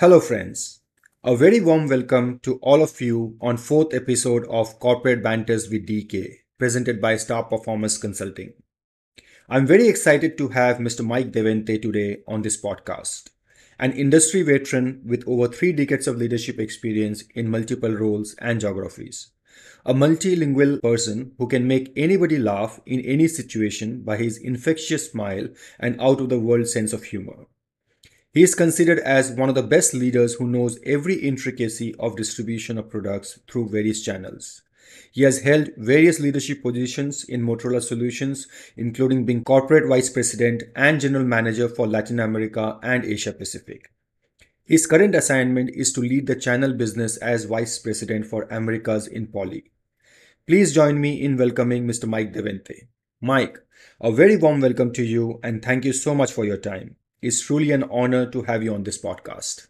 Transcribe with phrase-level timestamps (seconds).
[0.00, 0.78] Hello, friends.
[1.24, 5.88] A very warm welcome to all of you on fourth episode of Corporate Banters with
[5.88, 8.52] DK, presented by Star Performers Consulting.
[9.48, 11.04] I'm very excited to have Mr.
[11.04, 13.30] Mike deVente today on this podcast,
[13.80, 19.32] an industry veteran with over three decades of leadership experience in multiple roles and geographies.
[19.84, 25.48] A multilingual person who can make anybody laugh in any situation by his infectious smile
[25.80, 27.46] and out of the world sense of humor.
[28.32, 32.76] He is considered as one of the best leaders who knows every intricacy of distribution
[32.76, 34.60] of products through various channels.
[35.12, 38.46] He has held various leadership positions in Motorola Solutions,
[38.76, 43.92] including being corporate vice president and general manager for Latin America and Asia Pacific.
[44.64, 49.28] His current assignment is to lead the channel business as vice president for Americas in
[49.28, 49.70] Poly.
[50.46, 52.06] Please join me in welcoming Mr.
[52.06, 52.88] Mike deVente.
[53.22, 53.58] Mike,
[54.02, 56.96] a very warm welcome to you and thank you so much for your time.
[57.20, 59.66] It's truly an honor to have you on this podcast.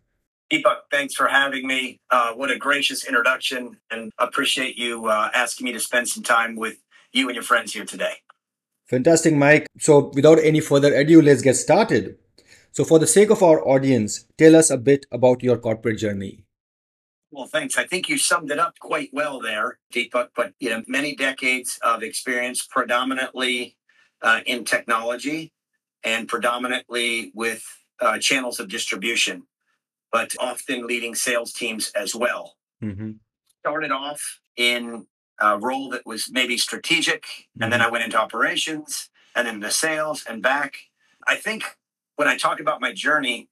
[0.53, 1.99] Deepak, thanks for having me.
[2.11, 6.57] Uh, what a gracious introduction, and appreciate you uh, asking me to spend some time
[6.57, 6.77] with
[7.13, 8.15] you and your friends here today.
[8.87, 9.67] Fantastic, Mike.
[9.79, 12.17] So, without any further ado, let's get started.
[12.73, 16.45] So, for the sake of our audience, tell us a bit about your corporate journey.
[17.31, 17.77] Well, thanks.
[17.77, 20.29] I think you summed it up quite well there, Deepak.
[20.35, 23.77] But you know, many decades of experience, predominantly
[24.23, 25.53] uh, in technology,
[26.05, 27.65] and predominantly with
[28.01, 29.45] uh, channels of distribution,
[30.13, 32.57] but often leading sales teams as well.
[32.83, 33.13] Mm-hmm.
[33.61, 35.07] Started off in
[35.41, 37.63] a role that was maybe strategic, mm-hmm.
[37.63, 37.89] and then mm-hmm.
[37.89, 40.77] I went into operations and then into sales and back.
[41.27, 41.65] I think
[42.17, 43.49] when I talk about my journey,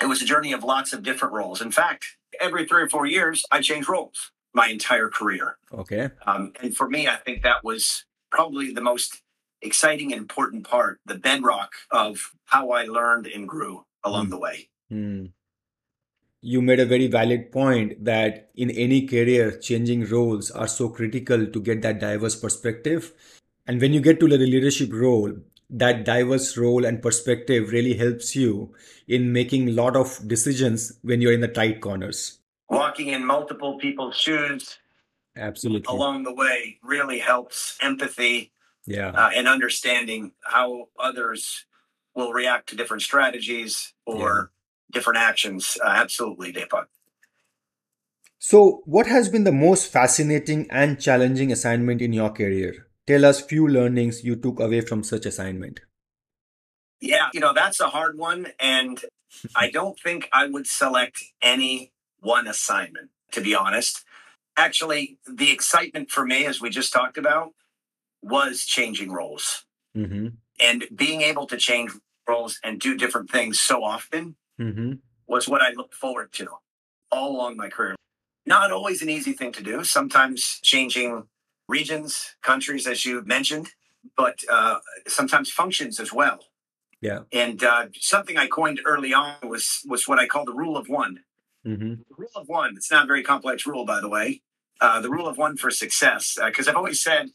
[0.00, 1.60] it was a journey of lots of different roles.
[1.60, 5.58] In fact, every three or four years, I changed roles my entire career.
[5.72, 6.10] Okay.
[6.26, 9.22] Um, and for me, I think that was probably the most
[9.62, 14.30] exciting and important part, the bedrock of how I learned and grew along mm.
[14.30, 14.68] the way.
[14.92, 15.32] Mm.
[16.42, 21.46] You made a very valid point that in any career, changing roles are so critical
[21.46, 23.12] to get that diverse perspective.
[23.66, 25.34] And when you get to the leadership role,
[25.68, 28.74] that diverse role and perspective really helps you
[29.06, 32.38] in making a lot of decisions when you're in the tight corners.
[32.68, 34.78] Walking in multiple people's shoes
[35.36, 38.50] absolutely along the way really helps empathy
[38.86, 39.10] yeah.
[39.10, 41.66] uh, and understanding how others
[42.14, 44.42] will react to different strategies or yeah.
[44.92, 45.78] different actions.
[45.84, 46.86] Uh, absolutely deepak.
[48.38, 52.86] So what has been the most fascinating and challenging assignment in your career?
[53.06, 55.80] Tell us few learnings you took away from such assignment.
[57.00, 59.00] Yeah you know that's a hard one and
[59.56, 64.04] i don't think i would select any one assignment to be honest.
[64.56, 67.52] Actually the excitement for me as we just talked about
[68.22, 69.64] was changing roles
[69.96, 70.28] mm-hmm.
[70.60, 71.92] and being able to change
[72.28, 74.92] roles and do different things so often mm-hmm.
[75.26, 76.48] was what I looked forward to
[77.10, 77.96] all along my career.
[78.46, 79.84] Not always an easy thing to do.
[79.84, 81.24] Sometimes changing
[81.68, 83.70] regions, countries, as you mentioned,
[84.16, 86.40] but uh, sometimes functions as well.
[87.00, 87.20] Yeah.
[87.32, 90.88] And uh, something I coined early on was was what I call the rule of
[90.88, 91.20] one.
[91.66, 91.94] Mm-hmm.
[92.08, 92.74] The rule of one.
[92.76, 94.42] It's not a very complex rule, by the way.
[94.80, 96.38] Uh, the rule of one for success.
[96.42, 97.30] Because uh, I've always said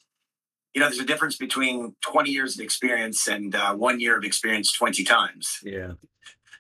[0.76, 4.26] you know, there's a difference between 20 years of experience and uh, one year of
[4.26, 5.60] experience 20 times.
[5.64, 5.94] Yeah.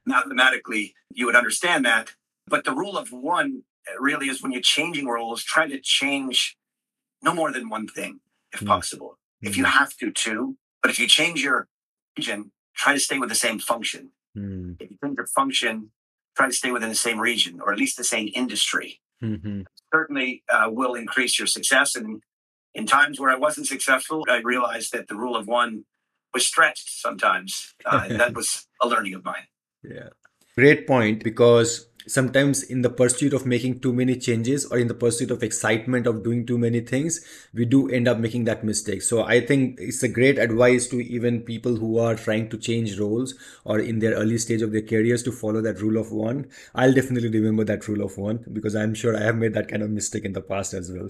[0.05, 2.13] Mathematically, you would understand that.
[2.47, 3.63] But the rule of one
[3.99, 6.57] really is when you're changing roles, try to change
[7.21, 8.21] no more than one thing
[8.53, 8.67] if mm.
[8.67, 9.17] possible.
[9.43, 9.49] Mm.
[9.49, 10.55] If you have to, two.
[10.81, 11.67] But if you change your
[12.17, 14.11] region, try to stay with the same function.
[14.37, 14.77] Mm.
[14.79, 15.91] If you change your function,
[16.37, 19.01] try to stay within the same region or at least the same industry.
[19.21, 19.61] Mm-hmm.
[19.93, 22.21] Certainly uh, will increase your success and
[22.75, 25.85] in times where I wasn't successful, I realized that the rule of one
[26.33, 27.73] was stretched sometimes.
[27.85, 29.47] Uh, that was a learning of mine.
[29.81, 30.09] Yeah.
[30.55, 34.93] Great point because sometimes in the pursuit of making too many changes or in the
[34.93, 37.19] pursuit of excitement of doing too many things
[37.51, 41.01] we do end up making that mistake so i think it's a great advice to
[41.01, 43.33] even people who are trying to change roles
[43.63, 46.93] or in their early stage of their careers to follow that rule of one i'll
[46.93, 49.89] definitely remember that rule of one because i'm sure i have made that kind of
[49.89, 51.09] mistake in the past as well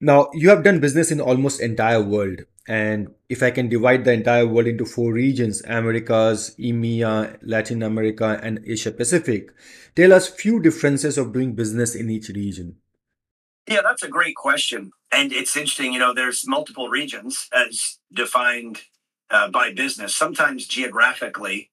[0.00, 2.40] now, you have done business in almost entire world.
[2.68, 8.40] And if I can divide the entire world into four regions, Americas, EMEA, Latin America,
[8.42, 9.52] and Asia Pacific,
[9.94, 12.76] tell us few differences of doing business in each region.
[13.68, 14.92] Yeah, that's a great question.
[15.12, 18.82] And it's interesting, you know, there's multiple regions as defined
[19.30, 21.70] uh, by business, sometimes geographically,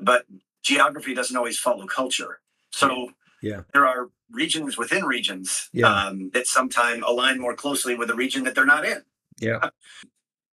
[0.00, 0.24] but
[0.62, 2.40] geography doesn't always follow culture.
[2.72, 3.10] So
[3.44, 3.60] yeah.
[3.72, 5.86] there are regions within regions yeah.
[5.86, 9.02] um, that sometimes align more closely with the region that they're not in.
[9.38, 9.70] Yeah.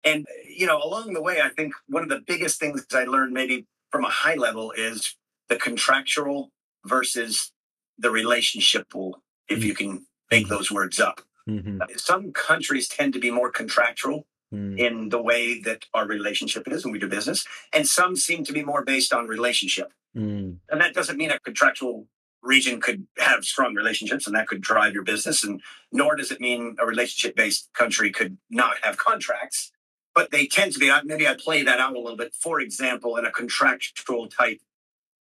[0.05, 3.33] And, you know, along the way, I think one of the biggest things I learned
[3.33, 5.17] maybe from a high level is
[5.49, 6.53] the contractual
[6.85, 7.51] versus
[7.99, 11.23] the relationship pool, if you can make those words up.
[11.49, 11.81] Mhm.
[11.99, 14.79] Some countries tend to be more contractual Mm.
[14.79, 18.53] in the way that our relationship is when we do business, and some seem to
[18.53, 19.93] be more based on relationship.
[20.17, 20.59] Mm.
[20.71, 22.07] And that doesn't mean a contractual
[22.43, 25.61] region could have strong relationships and that could drive your business, and
[25.93, 29.73] nor does it mean a relationship based country could not have contracts.
[30.15, 32.35] But they tend to be, maybe I play that out a little bit.
[32.35, 34.61] For example, in a contractual type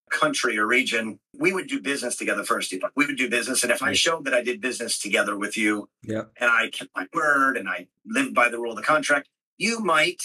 [0.10, 2.74] country or region, we would do business together first.
[2.96, 3.64] We would do business.
[3.64, 6.26] And if I showed that I did business together with you Yeah.
[6.38, 9.28] and I kept my word and I lived by the rule of the contract,
[9.58, 10.22] you might,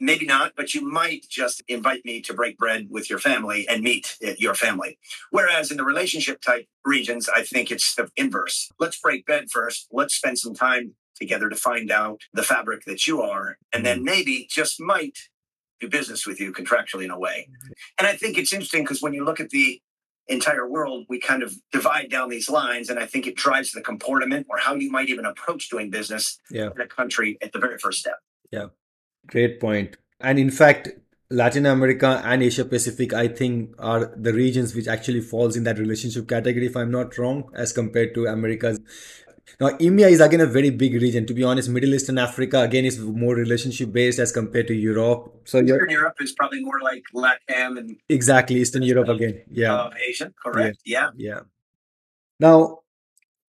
[0.00, 3.82] maybe not, but you might just invite me to break bread with your family and
[3.82, 4.98] meet your family.
[5.30, 8.70] Whereas in the relationship type regions, I think it's the inverse.
[8.78, 9.88] Let's break bread first.
[9.92, 14.04] Let's spend some time together to find out the fabric that you are, and then
[14.04, 15.18] maybe just might
[15.80, 17.48] do business with you contractually in a way.
[17.98, 19.80] And I think it's interesting because when you look at the
[20.28, 23.80] entire world, we kind of divide down these lines, and I think it drives the
[23.80, 26.70] comportment or how you might even approach doing business Yeah.
[26.74, 28.18] in a country at the very first step.
[29.26, 29.96] Great point.
[30.20, 30.88] And in fact,
[31.30, 35.78] Latin America and Asia Pacific, I think, are the regions which actually falls in that
[35.78, 38.80] relationship category, if I'm not wrong, as compared to Americas.
[39.60, 41.26] Now, EMEA is again a very big region.
[41.26, 44.74] To be honest, Middle East and Africa again is more relationship based as compared to
[44.74, 45.42] Europe.
[45.44, 49.42] So Eastern Europe is probably more like LATAM and exactly Eastern Europe again.
[49.50, 49.74] Yeah.
[49.74, 50.78] uh, Asian, correct?
[50.84, 51.10] Yeah.
[51.16, 51.40] Yeah.
[52.40, 52.80] Now,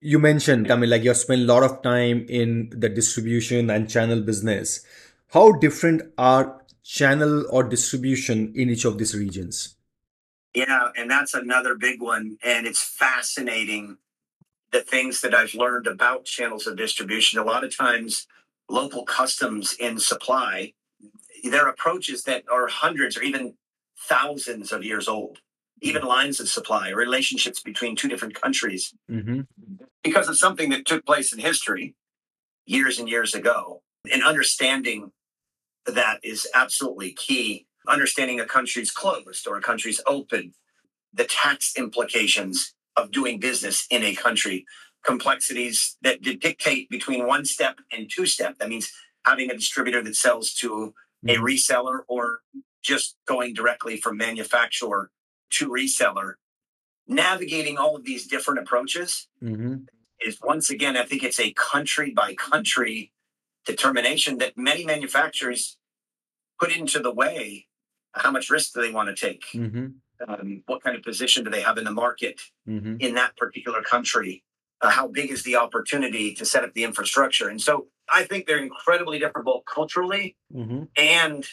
[0.02, 3.90] you mentioned, I mean, like you spent a lot of time in the distribution and
[3.90, 4.86] channel business.
[5.32, 9.76] How different are channel or distribution in each of these regions?
[10.56, 12.38] Yeah, and that's another big one.
[12.44, 13.98] And it's fascinating
[14.72, 17.40] the things that I've learned about channels of distribution.
[17.40, 18.26] A lot of times,
[18.70, 20.74] local customs in supply,
[21.44, 23.54] their approaches that are hundreds or even
[24.00, 25.40] thousands of years old,
[25.82, 29.42] even lines of supply, relationships between two different countries, Mm-hmm.
[30.04, 31.96] because of something that took place in history
[32.66, 33.84] years and years ago.
[34.12, 35.12] And understanding
[35.86, 37.66] that is absolutely key.
[37.88, 40.54] Understanding a country's closed or a country's open,
[41.14, 44.66] the tax implications of doing business in a country,
[45.06, 48.58] complexities that dictate between one step and two step.
[48.60, 48.92] That means
[49.26, 50.94] having a distributor that sells to
[51.28, 52.40] a reseller or
[52.82, 55.12] just going directly from manufacturer
[55.52, 56.34] to reseller.
[57.08, 59.76] Navigating all of these different approaches Mm-hmm.
[60.26, 63.12] is once again, I think it's a country by country
[63.66, 65.78] determination that many manufacturers
[66.60, 67.68] put into the way.
[68.14, 69.46] How much risk do they want to take?
[69.54, 69.88] Mm-hmm.
[70.28, 72.98] Um, what kind of position do they have in the market Mm-hmm.
[73.00, 74.44] in that particular country?
[74.82, 77.50] Uh, how big is the opportunity to set up the infrastructure?
[77.50, 80.84] And so I think they're incredibly different both culturally Mm-hmm.
[80.98, 81.46] and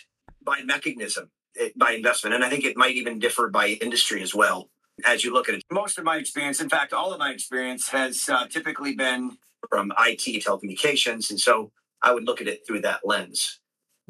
[0.43, 2.35] by mechanism, eh, by investment.
[2.35, 4.70] And I think it might even differ by industry as well
[5.05, 5.62] as you look at it.
[5.70, 9.37] Most of my experience, in fact, all of my experience has uh, typically been
[9.69, 11.31] from IT telecommunications.
[11.31, 13.60] And so I would look at it through that lens.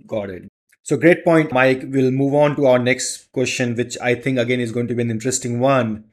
[0.07, 0.49] Got it.
[0.83, 1.83] So great point, Mike.
[1.87, 5.03] We'll move on to our next question, which I think again is going to be
[5.03, 6.05] an interesting one.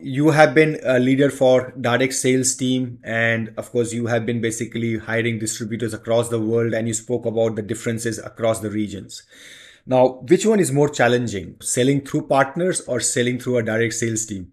[0.00, 4.40] You have been a leader for direct sales team, and of course, you have been
[4.40, 9.22] basically hiring distributors across the world, and you spoke about the differences across the regions.
[9.86, 14.26] Now, which one is more challenging, selling through partners or selling through a direct sales
[14.26, 14.52] team?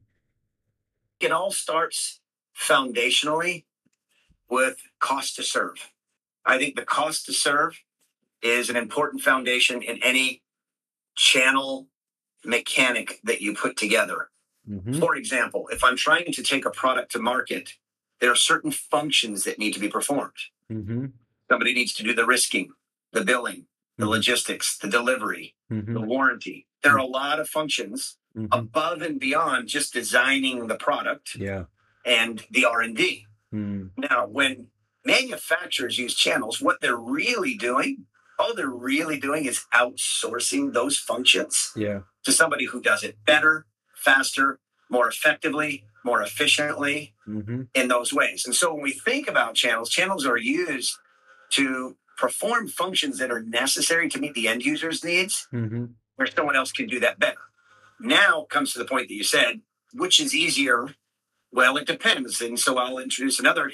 [1.19, 2.21] It all starts
[2.57, 3.65] foundationally
[4.49, 5.91] with cost to serve.
[6.45, 7.79] I think the cost to serve
[8.41, 10.43] is an important foundation in any
[11.15, 11.87] channel
[12.43, 14.29] mechanic that you put together.
[14.69, 14.99] Mm-hmm.
[14.99, 17.73] For example, if I'm trying to take a product to market,
[18.19, 20.33] there are certain functions that need to be performed.
[20.71, 21.07] Mm-hmm.
[21.49, 22.69] Somebody needs to do the risking,
[23.11, 24.09] the billing, the Mhm.
[24.09, 26.05] logistics, the delivery, the Mm-hmm.
[26.05, 26.67] warranty.
[26.81, 28.47] There are a lot of functions Mm-hmm.
[28.51, 31.65] above and beyond just designing the product Yeah.
[32.05, 33.25] and the R&D.
[33.53, 33.91] Mm.
[33.95, 34.71] Now, when
[35.05, 38.05] manufacturers use channels, what they're really doing,
[38.39, 42.01] all they're really doing is outsourcing those functions Yeah.
[42.23, 44.59] to somebody who does it better, faster,
[44.89, 47.63] more effectively, more efficiently Mm-hmm.
[47.73, 48.45] in those ways.
[48.45, 50.93] And so when we think about channels, channels are used
[51.51, 55.85] to perform functions that are necessary to meet the end user's needs Mm-hmm.
[56.15, 57.39] where someone else can do that better.
[57.99, 59.61] Now comes to the point that you said,
[59.93, 60.89] which is easier?
[61.51, 62.41] Well, it depends.
[62.41, 63.71] And so I'll introduce another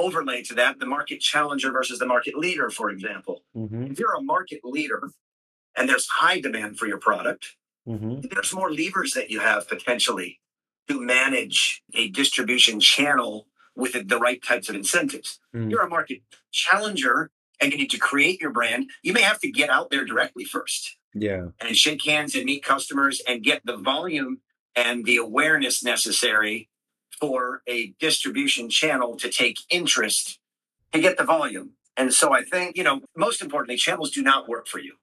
[0.00, 3.44] overlay to that the market challenger versus the market leader, for example.
[3.56, 3.84] Mm-hmm.
[3.92, 5.02] If you're a market leader
[5.76, 7.56] and there's high demand for your product,
[7.88, 8.20] Mm-hmm.
[8.30, 10.38] there's more levers that you have potentially
[10.88, 15.40] to manage a distribution channel with the right types of incentives.
[15.56, 15.70] Mm.
[15.70, 16.20] You're a market
[16.52, 17.30] challenger
[17.60, 18.90] and you need to create your brand.
[19.02, 21.46] You may have to get out there directly first Yeah.
[21.60, 24.40] and shake hands and meet customers and get the volume
[24.76, 26.68] and the awareness necessary
[27.20, 30.38] for a distribution channel to take interest
[30.92, 31.72] to get the volume.
[31.96, 34.94] And so I think, you know, most importantly, channels do not work for you.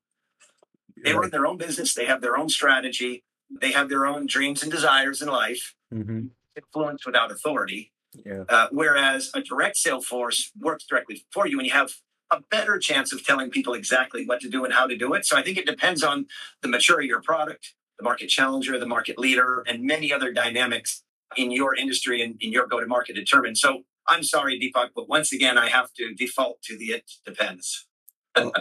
[1.04, 3.24] They run their own business, they have their own strategy,
[3.62, 6.28] they have their own dreams and desires in life, Mm-hmm.
[6.58, 7.94] influence without authority.
[8.26, 8.44] Yeah.
[8.50, 11.92] Uh, whereas a direct sale force works directly for you and you have
[12.30, 15.26] a better chance of telling people exactly what to do and how to do it.
[15.26, 16.26] So I think it depends on
[16.62, 21.04] the maturity of your product, the market challenger, the market leader, and many other dynamics
[21.36, 23.57] in your industry and in your go to market determined.
[23.57, 27.88] So I'm sorry, Deepak, but once again, I have to default to the it depends.
[28.36, 28.51] Oh,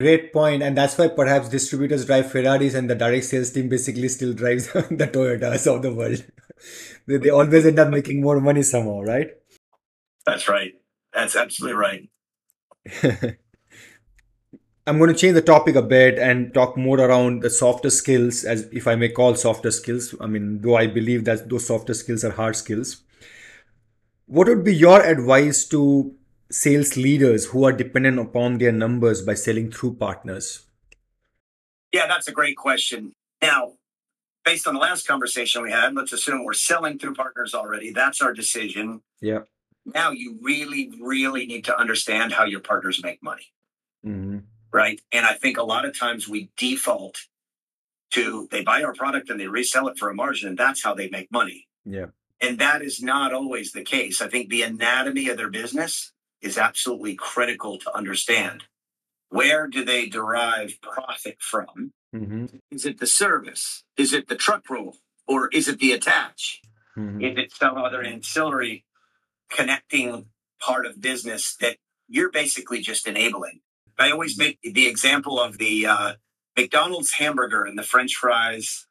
[0.00, 4.08] great point, and that's why perhaps distributors drive Ferraris, and the direct sales team basically
[4.08, 6.24] still drives the Toyotas of the world.
[7.06, 9.30] they, they always end up making more money somehow, right?
[10.26, 10.72] That's right.
[11.14, 12.10] That's absolutely right.
[14.88, 18.44] I'm going to change the topic a bit and talk more around the softer skills,
[18.44, 20.14] as if I may call softer skills.
[20.18, 23.02] I mean, though I believe that those softer skills are hard skills.
[24.24, 26.14] What would be your advice to
[26.50, 30.64] sales leaders who are dependent upon their numbers by selling through partners?
[31.92, 33.12] Yeah, that's a great question.
[33.42, 33.74] Now,
[34.42, 37.92] based on the last conversation we had, let's assume we're selling through partners already.
[37.92, 39.02] That's our decision.
[39.20, 39.40] Yeah.
[39.84, 43.52] Now you really, really need to understand how your partners make money,
[44.06, 44.38] Mm-hmm.
[44.72, 45.00] Right?
[45.12, 47.18] And I think a lot of times we default
[48.10, 50.94] to they buy our product and they resell it for a margin, and that's how
[50.94, 51.66] they make money.
[51.84, 52.06] Yeah.
[52.40, 54.22] And that is not always the case.
[54.22, 58.64] I think the anatomy of their business is absolutely critical to understand.
[59.28, 61.92] Where do they derive profit from?
[62.14, 62.46] Mm-hmm.
[62.70, 63.84] Is it the service?
[63.96, 64.96] Is it the truck roll?
[65.26, 66.62] Or is it the attach?
[66.96, 67.20] Mm-hmm.
[67.22, 68.84] Is it some other ancillary
[69.50, 70.26] connecting
[70.60, 71.76] part of business that
[72.08, 73.60] you're basically just enabling?
[73.98, 76.12] I always make the example of the uh,
[76.56, 78.86] McDonald's hamburger and the French fries,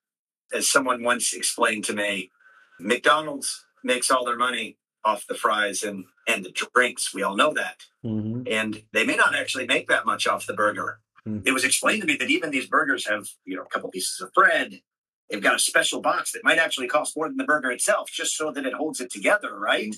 [0.54, 2.32] as someone once explained to me.
[2.80, 7.14] McDonald's makes all their money off the fries and, and the drinks.
[7.14, 7.86] We all know that.
[8.06, 8.44] Mm-hmm.
[8.52, 11.00] And they may not actually make that much off the burger.
[11.24, 11.40] Hmm.
[11.46, 14.20] It was explained to me that even these burgers have, you know, a couple pieces
[14.22, 14.82] of bread.
[15.30, 18.36] They've got a special box that might actually cost more than the burger itself, just
[18.36, 19.96] so that it holds it together, right?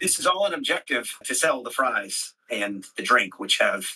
[0.00, 3.86] This is all an objective to sell the fries and the drink, which have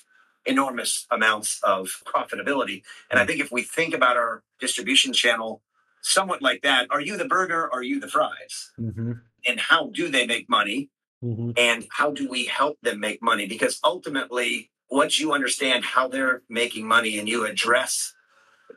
[0.46, 2.82] enormous amounts of profitability.
[3.10, 5.62] And I think if we think about our distribution channel
[6.02, 7.72] somewhat like that, are you the burger?
[7.72, 8.72] Are you the fries?
[8.78, 9.12] Mm-hmm.
[9.46, 10.90] And how do they make money?
[11.24, 11.52] Mm-hmm.
[11.56, 13.46] and how do we help them make money?
[13.46, 18.12] Because ultimately, once you understand how they're making money and you address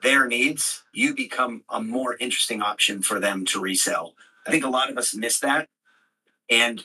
[0.02, 4.14] their needs, you become a more interesting option for them to resell.
[4.48, 5.68] I think a lot of us miss that.
[6.50, 6.84] And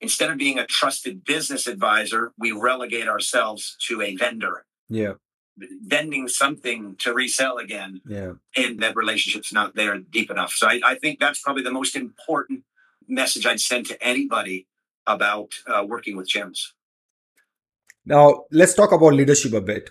[0.00, 5.14] instead of being a trusted business advisor, we relegate ourselves to a vendor, Yeah.
[5.56, 8.32] vending something to resell again Yeah.
[8.56, 10.52] and that relationship's not there deep enough.
[10.52, 12.64] So I, I think that's probably the most important
[13.08, 14.66] message I'd send to anybody
[15.06, 16.74] about uh, working with channels.
[18.04, 19.90] Now, let's talk about leadership a bit.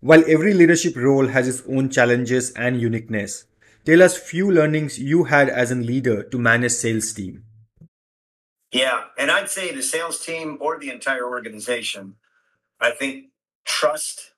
[0.00, 3.46] While every leadership role has its own challenges and uniqueness,
[3.84, 7.44] tell us few learnings you had as a leader to manage sales team.
[8.72, 12.16] Yeah, and I'd say the sales team or the entire organization,
[12.80, 13.26] I think
[13.64, 14.32] trust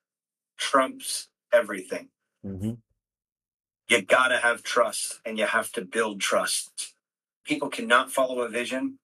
[0.56, 2.08] trumps everything.
[2.44, 2.72] Mm-hmm.
[3.88, 6.94] You gotta have trust and you have to build trust.
[7.44, 8.98] People cannot follow a vision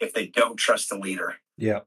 [0.00, 1.36] if they don't trust the leader.
[1.58, 1.80] Yeah.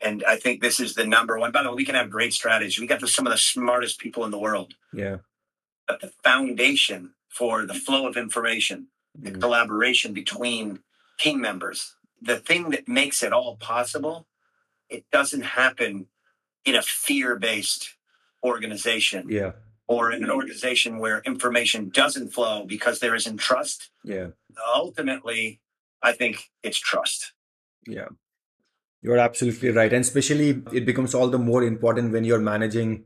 [0.00, 1.50] And I think this is the number one.
[1.50, 2.80] By the way, we can have great strategy.
[2.80, 4.74] We got the, some of the smartest people in the world.
[4.92, 5.18] Yeah.
[5.88, 9.40] But the foundation for the flow of information, the Mhm.
[9.40, 10.80] collaboration between
[11.18, 14.26] team members, the thing that makes it all possible,
[14.88, 16.06] it doesn't happen
[16.64, 17.96] in a fear based
[18.42, 19.52] organization Yeah.
[19.86, 23.90] or in an organization where information doesn't flow because there isn't trust.
[24.02, 24.28] Yeah.
[24.74, 25.60] Ultimately,
[26.02, 27.32] I think it's trust.
[27.86, 28.08] Yeah.
[29.02, 29.92] You're absolutely right.
[29.92, 33.04] And especially it becomes all the more important when you're managing,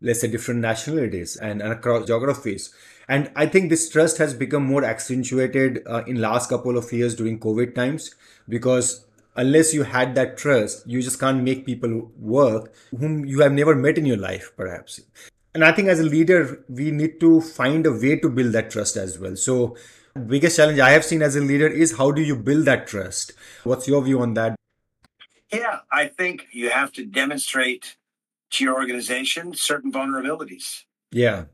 [0.00, 2.74] let's say, different nationalities and, and across geographies.
[3.10, 7.16] And I think this trust has become more accentuated uh, in last couple of years
[7.16, 8.14] during COVID times
[8.48, 13.50] because unless you had that trust, you just can't make people work whom you have
[13.50, 15.00] never met in your life, perhaps.
[15.56, 18.70] And I think as a leader, we need to find a way to build that
[18.70, 19.34] trust as well.
[19.34, 19.76] So,
[20.28, 23.32] biggest challenge I have seen as a leader is how do you build that trust?
[23.64, 24.54] What's your view on that?
[25.52, 27.96] Yeah, I think you have to demonstrate
[28.50, 30.84] to your organization certain vulnerabilities.
[31.10, 31.46] Yeah.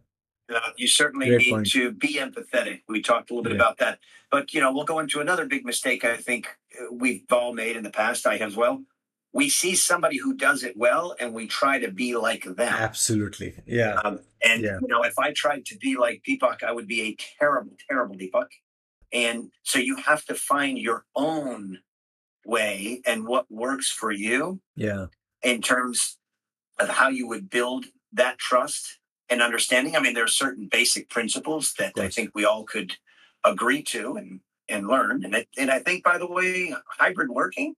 [0.55, 1.71] Uh, you certainly Great need point.
[1.73, 2.83] to be empathetic.
[2.89, 3.57] We talked a little bit Yeah.
[3.63, 3.99] about that.
[4.31, 6.49] But, you know, we'll go into another big mistake I think
[6.81, 8.85] uh, we've all made in the past, I have as well.
[9.33, 12.73] we see somebody who does it well and we try to be like them.
[12.73, 13.55] Absolutely.
[13.67, 13.97] Yeah.
[14.03, 14.79] Um, and Yeah.
[14.81, 18.15] you know, if I tried to be like Deepak, I would be a terrible, terrible
[18.17, 18.47] Deepak.
[19.13, 21.81] And so you have to find your own
[22.47, 25.07] way and what works for you Yeah.
[25.43, 26.17] in terms
[26.79, 29.97] of how you would build that trust and understanding.
[29.97, 32.97] I mean, there are certain basic principles that I think we all could
[33.45, 35.25] agree to and and learn.
[35.25, 37.75] And it, and I think, by the way, hybrid working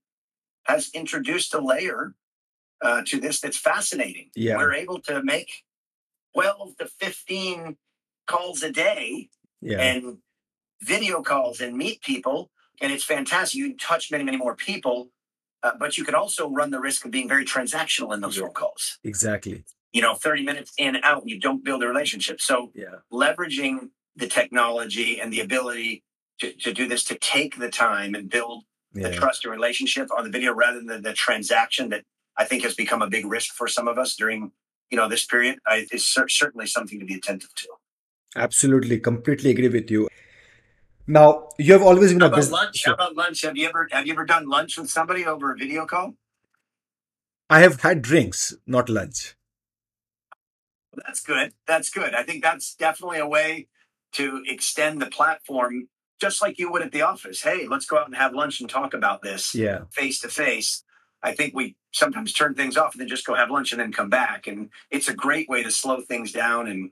[0.63, 2.15] has introduced a layer
[2.81, 4.29] uh, to this that's fascinating.
[4.35, 4.57] Yeah.
[4.57, 5.49] We're able to make
[6.33, 7.77] twelve to fifteen
[8.27, 9.29] calls a day
[9.61, 9.79] Yeah.
[9.81, 10.17] and
[10.81, 12.51] video calls and meet people.
[12.81, 13.57] And it's fantastic.
[13.57, 15.11] You can touch many, many more people,
[15.63, 18.43] uh, but you can also run the risk of being very transactional in those Yeah.
[18.43, 18.97] phone calls.
[19.03, 19.63] exactly.
[19.91, 22.39] You know, 30 minutes in, and out, you don't build a relationship.
[22.41, 22.95] So Yeah.
[23.11, 26.03] leveraging the technology and the ability
[26.39, 29.11] to, to do this, to take the time and build the Yeah.
[29.11, 32.03] trust and relationship on the video rather than the transaction that
[32.37, 34.51] I think has become a big risk for some of us during,
[34.91, 37.67] you know, this period I, is cer- certainly something to be attentive to.
[38.35, 38.99] Absolutely.
[38.99, 40.07] Completely agree with you.
[41.07, 42.51] Now, you have always been How a business.
[42.51, 42.83] lunch?
[42.85, 43.41] How about lunch?
[43.41, 46.13] Have you ever have you ever done lunch with somebody over a video call?
[47.49, 49.35] I have had drinks, not lunch.
[50.95, 51.53] That's good.
[51.67, 52.13] That's good.
[52.13, 53.67] I think that's definitely a way
[54.13, 55.87] to extend the platform,
[56.19, 57.41] just like you would at the office.
[57.41, 59.81] Hey, let's go out and have lunch and talk about this Yeah.
[59.91, 60.83] face to face.
[61.21, 63.91] I think we sometimes turn things off and then just go have lunch and then
[63.91, 64.47] come back.
[64.47, 66.91] And it's a great way to slow things down and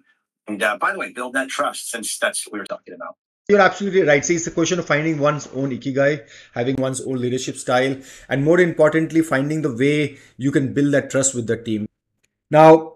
[0.49, 3.17] and uh, by the way, build that trust since that's what we were talking about.
[3.49, 4.23] You're absolutely right.
[4.23, 7.97] See, it's a question of finding one's own ikigai, having one's own leadership style,
[8.29, 11.87] and more importantly, finding the way you can build that trust with the team.
[12.51, 12.95] Now,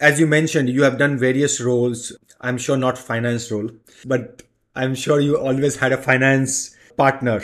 [0.00, 2.16] as you mentioned, you have done various roles.
[2.40, 3.70] I'm sure not finance role,
[4.04, 4.42] but
[4.74, 7.42] I'm sure you always had a finance partner.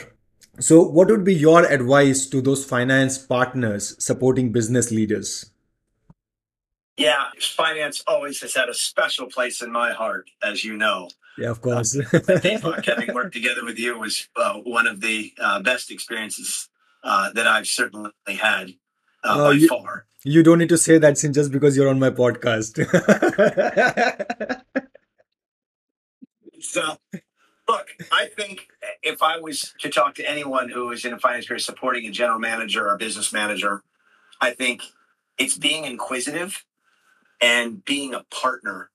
[0.61, 5.51] So, what would be your advice to those finance partners supporting business leaders?
[6.97, 11.09] Yeah, finance always has had a special place in my heart, as you know.
[11.37, 11.97] Yeah, of course.
[11.97, 16.69] Deepak, having worked together with you was uh, one of the uh, best experiences
[17.03, 18.75] uh, that I've certainly had
[19.25, 20.07] uh, by you- far.
[20.27, 22.81] You don't need to say that since just because you're on my podcast.
[26.61, 26.97] So,
[27.69, 28.69] look, I think
[29.03, 32.11] if I was to talk to anyone who is in a finance career supporting a
[32.11, 33.83] general manager or business manager,
[34.41, 34.83] I think
[35.39, 36.65] it's being inquisitive
[37.41, 38.91] and being a partner.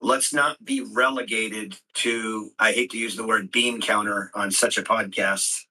[0.00, 4.78] Let's not be relegated to, I hate to use the word bean counter on such
[4.78, 5.64] a podcast,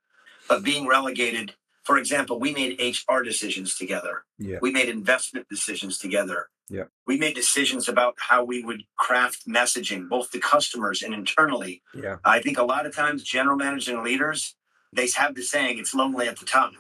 [0.48, 1.56] but being relegated.
[1.88, 4.26] For example, we made HR decisions together.
[4.38, 4.60] yeah.
[4.62, 6.50] We made investment decisions together.
[6.69, 6.88] Yeah.
[7.06, 11.82] We made decisions about how we would craft messaging, both to customers and internally.
[11.95, 12.17] Yeah.
[12.26, 14.56] I think a lot of times general managers and leaders,
[14.91, 16.73] they have the saying, it's lonely at the top.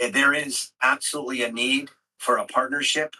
[0.00, 3.14] And There is absolutely a need for a partnership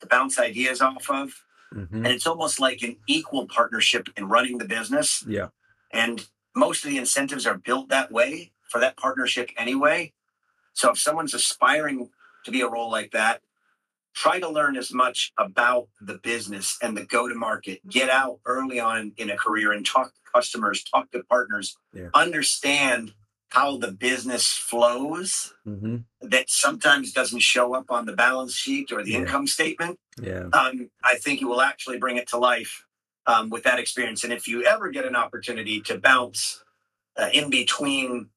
[0.00, 1.28] to bounce ideas off of.
[1.74, 1.88] Mhm.
[2.04, 5.24] And it's almost like an equal partnership in running the business.
[5.26, 5.48] Yeah.
[5.90, 10.12] And most of the incentives are built that way for that partnership anyway.
[10.74, 12.10] So if someone's aspiring
[12.44, 13.40] to be a role like that,
[14.14, 17.80] try to learn as much about the business and the go to market.
[17.88, 22.08] Get out early on in a career and talk to customers, talk to partners, Yeah.
[22.14, 23.14] understand
[23.50, 26.04] how the business flows Mhm.
[26.22, 29.18] that sometimes doesn't show up on the balance sheet or the Yeah.
[29.18, 30.48] income statement Yeah.
[30.52, 32.84] um, I think you will actually bring it to life
[33.26, 34.24] um, with that experience.
[34.24, 36.64] And if you ever get an opportunity to bounce
[37.16, 38.30] uh, in between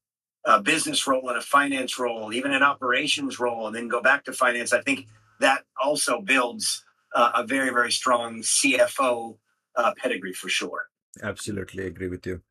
[0.45, 4.23] a business role and a finance role, even an operations role, and then go back
[4.25, 5.07] to finance, I think
[5.39, 6.83] that also builds
[7.15, 9.37] uh, a very, very strong CFO
[9.75, 10.89] uh, pedigree for sure.
[11.23, 12.41] Absolutely agree with you.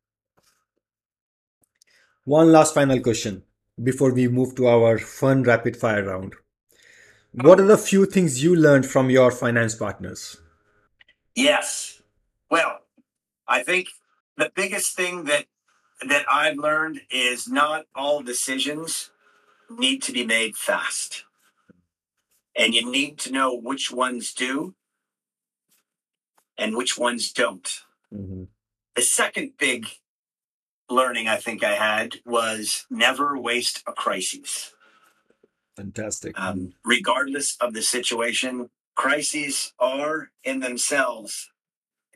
[2.25, 3.43] One last final question
[3.81, 6.33] before we move to our fun rapid fire round.
[7.33, 10.37] What are the few things you learned from your finance partners?
[11.35, 12.01] Yes.
[12.49, 12.79] Well,
[13.47, 13.89] I think
[14.37, 15.45] the biggest thing that
[16.01, 19.11] that I've learned is not all decisions
[19.69, 21.25] need to be made fast.
[22.55, 24.75] And you need to know which ones do
[26.57, 27.83] and which ones don't.
[28.13, 28.47] Mhm.
[28.95, 29.87] The second big
[30.89, 34.73] learning I think I had was never waste a crisis.
[35.75, 36.39] Fantastic.
[36.39, 41.51] Um, regardless of the situation, crises are in themselves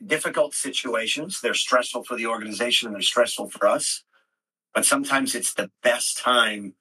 [0.04, 1.40] difficult situations.
[1.40, 4.02] They're stressful for the organization and they're stressful for us.
[4.74, 6.74] But sometimes it's the best time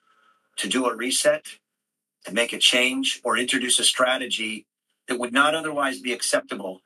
[0.58, 1.46] to do a reset,
[2.26, 4.68] to make a change, or introduce a strategy
[5.08, 6.82] that would not otherwise be acceptable.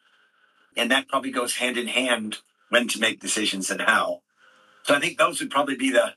[0.77, 2.37] And that probably goes hand in hand
[2.69, 4.21] when to make decisions and how.
[4.83, 6.13] So I think those would probably be the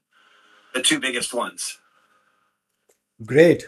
[0.74, 1.78] the two biggest ones.
[3.24, 3.66] Great.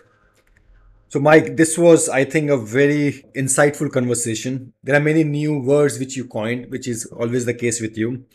[1.11, 4.75] So, Mike, this was, I think, a very insightful conversation.
[4.83, 8.27] There are many new words which you coined, which is always the case with you,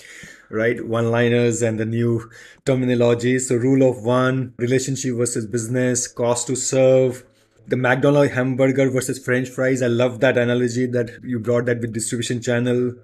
[0.49, 0.83] right?
[0.83, 2.31] One liners and the new
[2.65, 3.37] terminology.
[3.37, 7.23] So, rule of one, relationship versus business, cost to serve,
[7.67, 9.83] the McDonald's hamburger versus French fries.
[9.83, 12.95] I love that analogy that you brought that with distribution channel.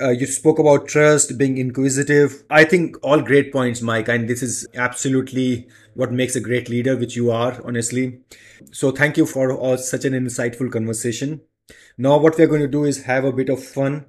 [0.00, 2.42] Uh, you spoke about trust, being inquisitive.
[2.50, 6.96] I think all great points, Mike, and this is absolutely what makes a great leader,
[6.96, 8.20] which you are, honestly.
[8.72, 11.40] So thank you for all, such an insightful conversation.
[11.96, 14.06] Now, what we're going to do is have a bit of fun.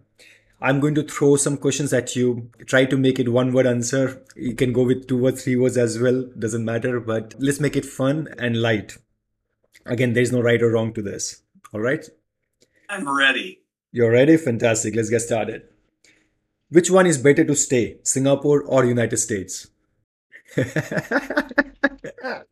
[0.62, 2.50] I'm going to throw some questions at you.
[2.66, 4.24] Try to make it one word answer.
[4.36, 6.28] You can go with two or three words as well.
[6.40, 8.98] Doesn't matter, but let's make it fun and light.
[9.86, 11.44] Again, there's no right or wrong to this.
[11.74, 12.06] All right?
[12.90, 13.62] I'm ready.
[13.92, 14.38] You're ready?
[14.38, 14.96] Fantastic.
[14.96, 15.64] Let's get started.
[16.70, 19.68] Which one is better to stay, Singapore or United States?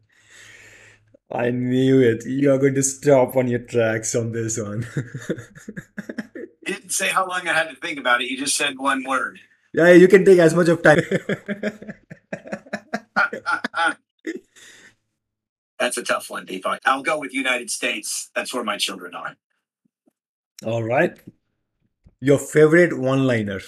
[1.31, 2.25] I knew it.
[2.25, 4.85] You are going to stop on your tracks on this one.
[6.65, 8.29] You didn't say how long I had to think about it.
[8.29, 9.37] You just said one word.
[9.73, 11.01] yeah, you can take as much of time.
[15.77, 16.79] That's a tough one, Deepak.
[16.85, 18.29] I'll go with United States.
[18.33, 19.35] That's where my children are.
[20.65, 21.19] All right.
[22.21, 23.59] Your favorite one liner.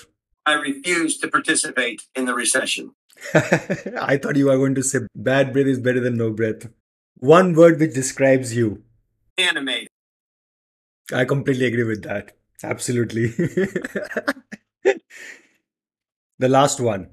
[0.46, 2.96] I refuse to participate in the recession.
[3.34, 6.68] I thought you were going to say bad breath is better than no breath.
[7.18, 8.84] One word which describes you.
[9.38, 9.88] Animate.
[11.14, 12.32] I completely agree with that.
[12.64, 13.28] Absolutely.
[16.40, 17.12] the last one.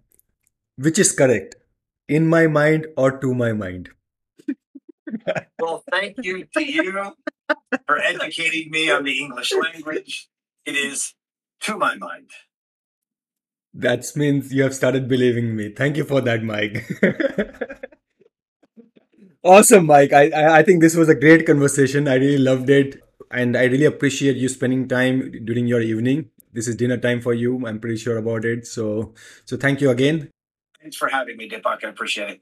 [0.76, 1.56] Which is correct?
[2.08, 3.90] In my mind or to my mind?
[5.60, 7.14] Well, thank you to you
[7.86, 10.28] for educating me on the English language.
[10.64, 11.14] It is
[11.60, 12.30] to my mind.
[13.74, 15.70] That means you have started believing me.
[15.70, 16.84] Thank you for that, Mike.
[19.44, 20.12] awesome, Mike.
[20.12, 22.08] I, I think this was a great conversation.
[22.08, 26.30] I really loved it, and I really appreciate you spending time during your evening.
[26.52, 27.66] This is dinner time for you.
[27.66, 28.66] I'm pretty sure about it.
[28.66, 29.14] So
[29.46, 30.30] so thank you again.
[30.80, 31.84] Thanks for having me, Deepak.
[31.84, 32.40] I appreciate it.